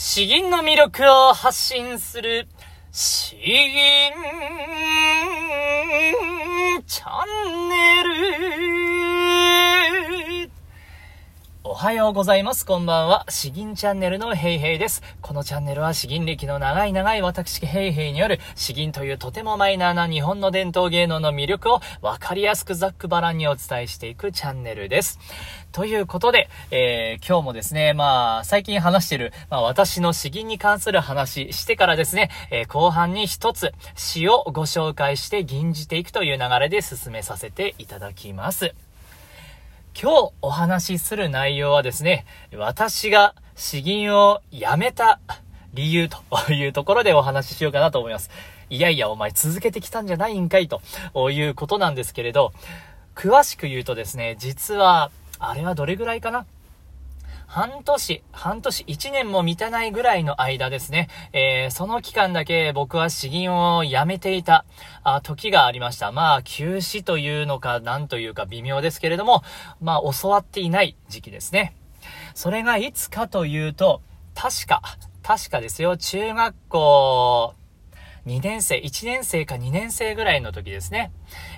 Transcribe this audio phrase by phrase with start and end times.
[0.00, 2.46] 詩吟の魅力を発信する、
[2.92, 3.42] 詩吟
[6.86, 8.87] チャンネル。
[11.78, 12.66] おはようございます。
[12.66, 13.24] こんばんは。
[13.28, 15.00] 詩吟チャンネルのヘイヘイです。
[15.22, 25.20] このチャンネルは詩吟歴の長い長い私ヘイヘイによる詩吟というとてもマイナーな日本の伝統芸能の魅力をわかりやすくざっくばらんにお伝えしていくチャンネルです。
[25.70, 38.74] ということで、えー、今日もですね、まあ、最近話してる、まあ、私の詩吟に関する話してからですね、えー、後半に一つ詩をご紹介して吟じていくという流れで進めさせていただきます。
[40.00, 42.24] 今日お話しする内容はですね、
[42.56, 45.18] 私が詩吟をやめた
[45.74, 48.30] 理由というところでお話ししようかなと思います。
[48.70, 50.80] いやいや、お前続けてきたんじゃないんかいと
[51.32, 52.52] いうことなんですけれど、
[53.16, 56.46] 詳しく言うとですね、実はあれはどれぐらいかな
[57.48, 64.66] 半年、半年、1年も満たないぐらいの間ですね、えー、その期間だけ僕は詩吟をやめていた
[65.02, 66.12] あ時がありました。
[66.12, 69.42] まあ、休止というのか、なんというか微妙ですけれども、
[69.80, 71.74] まあ、教わっていない時期ですね。
[72.34, 74.02] それがいつかというと、
[74.34, 74.82] 確か、
[75.22, 77.54] 確かですよ、中学校、
[78.28, 81.10] 2年生、1年生か2年生ぐらいの時ですね。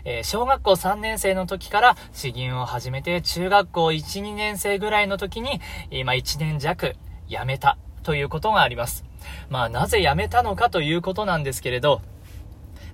[0.05, 6.95] えー、小学校3年生の時から詩吟を始めて、中学校1、2年生ぐらいの時に、今1年弱
[7.29, 9.05] 辞めたということがあります。
[9.49, 12.03] まあ、なぜ辞めたのかということなんですけれど、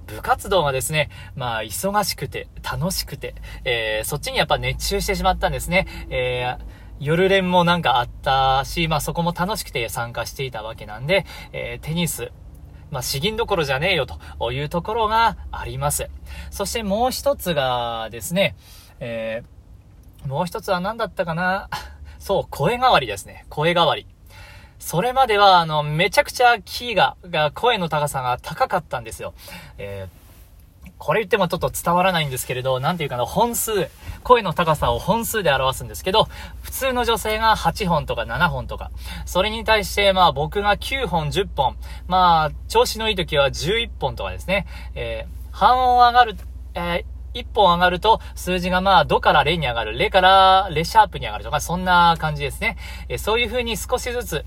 [0.06, 5.86] 部活動がですね、まあ、忙しくて、楽しくて、えー、そっちにやっぱ熱中してしまったんですね。
[6.08, 12.32] えー夜練もなんかあったし、まあそこも楽しくて参加していたわけなんで、えー、テニス、
[12.90, 16.08] まあ、詩吟どころじゃねえよというところがあります。
[16.50, 18.54] そしてもう一つがですね、
[19.00, 21.68] えー、もう一つは何だったかな？
[22.18, 23.44] そう、声変わりですね。
[23.48, 24.06] 声変わり。
[24.78, 29.34] それまでは、あの、めちゃくちゃキーが、が、声の高さが高かったんですよ。
[29.78, 30.25] えー
[30.98, 33.88] これ言ってもちょっと伝わらないんですけれど、なんていうかな、本数、
[34.22, 36.28] 声の高さを本数で表すんですけど、
[36.62, 38.90] 普通の女性が8本とか7本とか、
[39.26, 41.76] それに対してまあ僕が9本、10本、
[42.08, 46.36] まあ調子のいい時は11本とかですね、えー、半音上がる、
[46.74, 52.76] えー、1本上がると、数字がまあ、ドからレに上がる、レからレシャープに上がるとか、そんな感じですね。
[53.08, 54.44] えそういう風に少しずつ、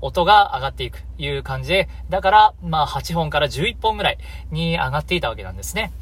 [0.00, 4.18] 音が上がっていくという感じで、だから、まあ8本から11本ぐらい
[4.50, 5.92] に上がっていたわけなんですね。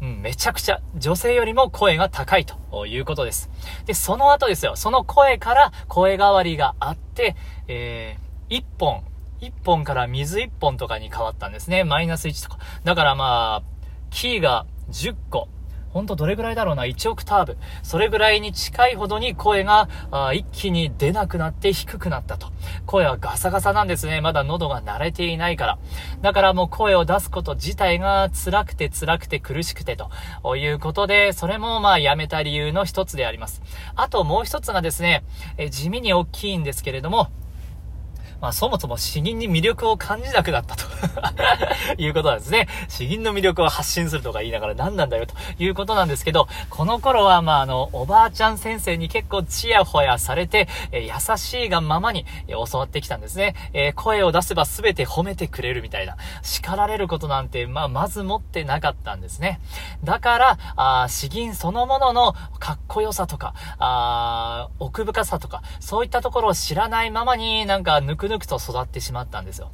[0.00, 3.48] うん、めちゃくちゃ女性よりも声が高いということです。
[3.86, 7.36] で、その後ですよ、その声から声変わりがあって、
[7.68, 9.02] えー、1本、
[9.40, 11.84] 1本から水1本とかに変わったんですね。
[11.84, 12.58] マイナス1とか。
[12.84, 13.74] だからまあ、
[14.10, 15.48] キーが10個、
[15.94, 17.56] ほんとどれぐらいだろうな、1オクターブ。
[17.84, 22.48] それぐらいに近いほどに声があ一気に出なくなって低くなったと。
[22.84, 24.20] 声はガサガサなんですね。
[24.20, 25.78] まだ喉が慣れていないから。
[26.20, 33.62] だからもう声を出すこと自体が辛くて辛くて苦しくてということで、それもまあやめた理由の一つであります。
[33.94, 35.22] あともう一つがですね、
[35.58, 37.28] え地味に大きいんですけれども、
[38.40, 40.84] まあそもそも詩吟に魅力を感じなくなったと
[41.98, 42.68] いうことなんですね。
[42.88, 53.54] 詩吟の魅力を発信するとか言いながら何なんだよということなんですけど、この頃はまああの、おばあちゃん先生に結構チヤホヤされて、え優しいがままに、え教わってきたんですね。
[53.72, 56.16] えー、声を出せば全て褒めてくれるみたいな。
[56.42, 59.60] 叱られることなんて、まあまず持ってなかったんですね。
[60.02, 69.70] だから、あ詩吟そのもののかっこよさとか、あ奥深さとか、そういったところを知らないままになんかぬくぬぬくと育ってしまったんですよ。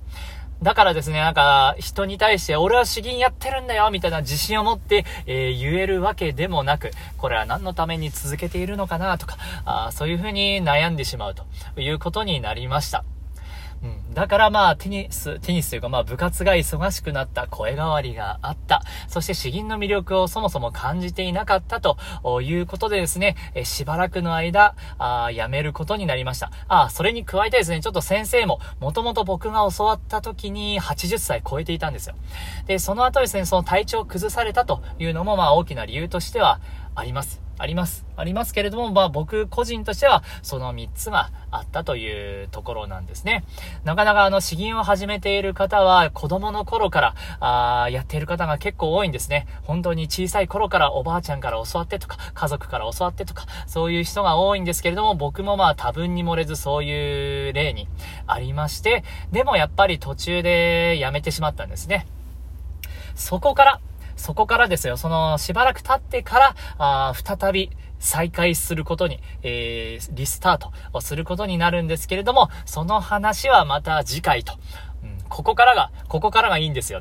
[0.62, 11.46] だからですね、なんか、人に対して、俺は詩吟やってるんだよみたいな自信を持って、えー、言えるわけでもなく、これは何のために続けているのかなとか、あそういうふうに悩んでしまうと
[11.80, 13.04] いうことになりました。
[13.82, 14.14] うん。
[14.14, 18.82] だからまあ、テニス、テニスというかまあ、部活が忙しくなった、声変わりがあった。
[19.08, 21.96] そして詩吟の魅力をそもそも感じていなかったと
[22.42, 26.50] いうことでですね、えしばらくの間、あ辞めることになりました。
[26.68, 32.14] あ、それに加えてですね、ちょっと先生も、もともと僕が教わった時に80歳超えていたんですよ。
[32.66, 36.60] で、その後ですね、その体調を崩されたというのもまあ、大きな理由としては
[36.94, 37.49] あります。
[37.60, 38.06] あります。
[38.16, 43.44] ありますけれども、まあ僕個人としてはその3つがあったというところなんですね。
[43.84, 49.46] なかなかあの詩吟を始めている方は子供の頃からあやっている方が結構多いんですね。
[49.64, 57.88] 本当に小さい頃からおばあちゃんから教わってとか、家族から教わってとか、そういう人が多いんですけれども、僕もまあ多分に漏れずそういう例に
[58.26, 62.06] ありまして、でもやっぱり途中でやめてしまったんですね。
[63.14, 63.80] そこから
[64.20, 74.54] そこからですよ、そのしばらく経ってから、あ再び、再開することに、えー、リスタートをすることになるんですけれども、その話はまた次回と。
[75.30, 77.00] ここからが、ここからがいいんですよ。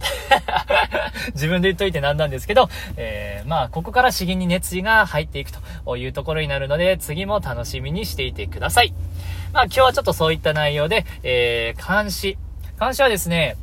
[1.33, 8.94] 自分で言っといてなんなんですけど、えー、まあ、ここから詩吟に熱意が入っていくというところになるので、次も楽しみにしていてください。
[9.51, 12.38] まあ、今日はちょっとそういった内容で、えー、監視。
[12.80, 13.57] 監視はですね、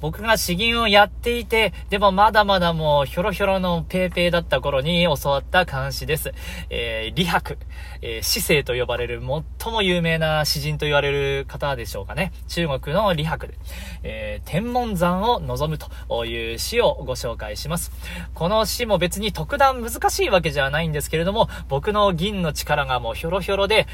[0.00, 6.32] 僕が詩吟をやっていて、でもまだまだもうひょろひょろのペーペーだった頃に教わった漢詩です。
[6.70, 7.58] えー、李白、
[8.02, 9.22] えー、詩聖と呼ばれる
[9.60, 12.32] 最も有名な詩人と言われる方でしょうかね。
[12.48, 13.54] 中国の李白で、
[14.02, 17.90] えー、天文山を望むという詩をご紹介します。
[18.34, 23.86] この詩も別に特段難しいわけじゃないんですけれども、僕の銀の力がもうひょろひょろで、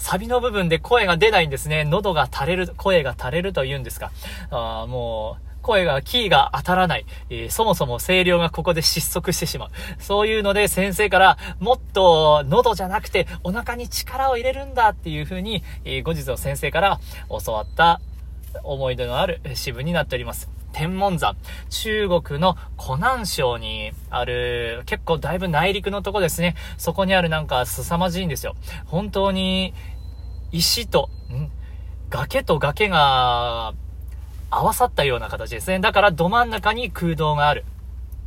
[0.00, 1.84] サビの部分で声が出ないんですね。
[1.84, 4.10] 喉が垂れる、声が垂れると言うんですか。
[4.50, 7.04] あもう、声が、キーが当たらない。
[7.28, 9.70] えー、そもそも声量がここで失速してしまう。
[9.98, 16.98] そういうので先生から、もっと喉じゃなくてお腹に力を入れるんだっていう風に、えー、後日の先生から
[17.44, 18.00] 教わった
[18.62, 20.48] 思い出のある支部になっております。
[20.72, 21.36] 天文山。
[21.68, 26.54] 中国の湖南省にある、結構だいぶ内陸のとこですね。
[26.78, 28.54] そこにあるなんか凄まじいんですよ。
[28.86, 29.74] 本当に、
[30.52, 31.50] 石と、ん？
[32.10, 33.72] 崖と崖が
[34.50, 35.78] 合わさったような形ですね。
[35.78, 37.64] だからど真ん中に空洞がある。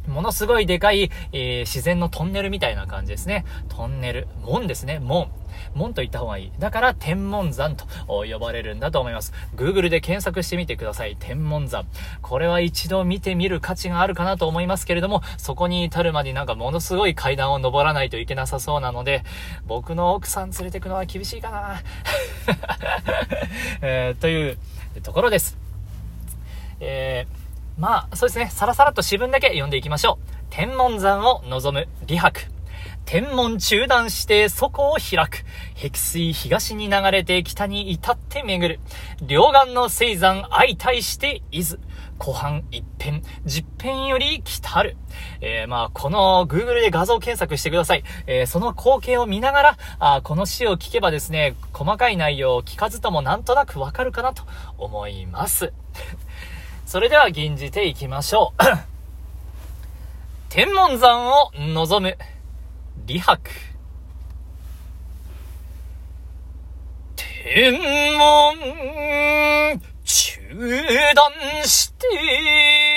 [0.07, 3.45] ものすごいでかい、えー、自然のトンネルみたいな感じですね。
[3.69, 4.27] トンネル。
[4.41, 4.99] 門ですね。
[4.99, 5.29] 門。
[5.75, 6.51] 門と言った方がいい。
[6.59, 9.33] だから天文山と呼ばれるんだと思います。
[9.55, 11.15] Google で検索してみてください。
[11.19, 11.85] 天文山。
[12.21, 19.23] これは一度見てみる価値があるかなと思いますけれども、そこに至るまでなんかものすごい階段を登らないといけなさそうなので、
[19.65, 21.81] 僕の奥さん連れてくのは厳しいかな、
[23.81, 24.57] えー、という
[25.01, 25.57] ところです。
[26.79, 27.42] えー、
[27.77, 30.33] まあ、そうですね、さらさらと詩文だけ読んでいきましょう。
[30.49, 32.41] 天文山を望む李白。
[33.05, 35.43] 天文中断してそこを開く。
[35.75, 38.79] 碧水東に流れて北に至って巡る。
[39.25, 41.79] 両岸の星山相対して伊豆。
[42.19, 44.95] 後半一辺、十辺より来たる。
[45.41, 48.03] えー、まあ、この Google で画像検索してください。
[48.27, 54.43] えー、その光景を見ながら、あこの詩を聞けばですね、細かい内容を聞かずともなんとなくわかるかなと
[54.77, 55.73] 思います。
[56.85, 58.63] それでは吟じていきましょう。
[60.49, 62.17] 天文山を望む、
[63.07, 63.49] 李白。
[67.15, 67.79] 天文
[70.03, 70.39] 中
[71.15, 71.31] 断
[71.67, 72.92] して、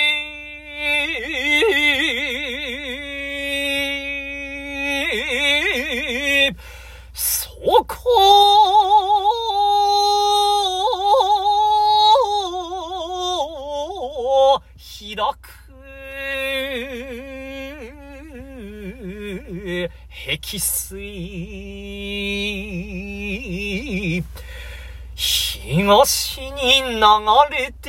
[19.67, 20.97] 壁水。
[25.17, 27.01] 東に流
[27.51, 27.87] れて、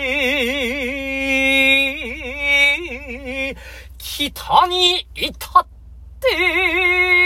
[3.98, 5.66] 北に至っ
[6.20, 7.17] て、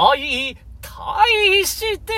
[0.00, 0.16] 相
[0.80, 2.14] 対して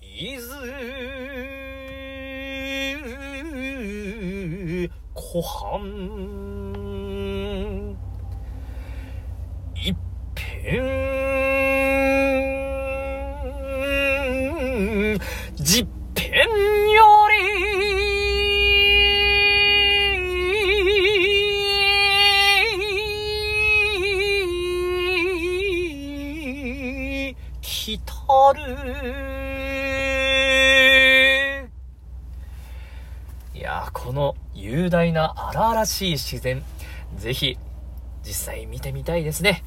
[0.00, 0.48] 伊豆
[5.12, 5.84] 湖畔
[9.74, 9.94] 実
[10.34, 10.86] 編
[15.58, 15.95] よ
[28.54, 28.62] る
[33.54, 36.62] いやこの雄大な荒々しい自然
[37.16, 37.58] ぜひ
[38.22, 39.62] 実際見てみたいですね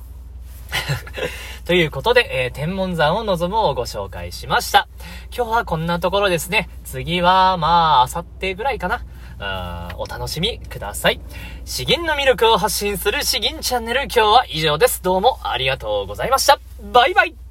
[1.66, 4.88] ということで、えー、天文山を望むをご紹介しました。
[5.36, 6.70] 今日はこんなところですね。
[6.84, 9.02] 次は、まあ、あさってぐらいかな。
[9.96, 11.22] お楽しみください。
[11.66, 15.02] 詩吟の魅力を発信する詩吟チャンネル今日は以上です。
[15.02, 16.60] どうもありがとうございました。
[16.92, 17.49] バイバイ